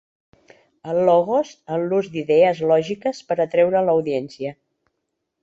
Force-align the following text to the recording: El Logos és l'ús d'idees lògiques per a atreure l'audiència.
El 0.93 1.01
Logos 1.09 1.51
és 1.75 1.83
l'ús 1.91 2.09
d'idees 2.15 2.63
lògiques 2.73 3.21
per 3.29 3.39
a 3.39 3.45
atreure 3.47 3.85
l'audiència. 3.91 4.57